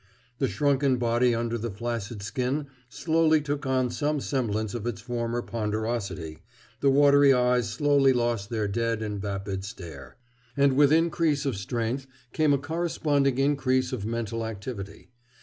The 0.39 0.47
shrunken 0.47 0.97
body 0.97 1.35
under 1.35 1.59
the 1.59 1.69
flaccid 1.69 2.23
skin 2.23 2.65
slowly 2.89 3.39
took 3.39 3.67
on 3.67 3.91
some 3.91 4.19
semblance 4.19 4.73
of 4.73 4.87
its 4.87 4.99
former 4.99 5.43
ponderosity, 5.43 6.39
the 6.79 6.89
watery 6.89 7.31
eyes 7.33 7.69
slowly 7.69 8.11
lost 8.11 8.49
their 8.49 8.67
dead 8.67 9.03
and 9.03 9.21
vapid 9.21 9.63
stare. 9.63 10.15
And 10.57 10.73
with 10.75 10.91
increase 10.91 11.45
of 11.45 11.55
strength 11.55 12.07
came 12.33 12.51
a 12.51 12.57
corresponding 12.57 13.37
increase 13.37 13.93
of 13.93 14.03
mental 14.03 14.43
activity. 14.43 15.11